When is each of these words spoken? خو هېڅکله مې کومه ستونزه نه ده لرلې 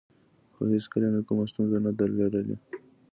خو 0.53 0.61
هېڅکله 0.73 1.07
مې 1.13 1.21
کومه 1.27 1.45
ستونزه 1.51 1.77
نه 1.85 1.91
ده 1.97 2.05
لرلې 2.17 2.57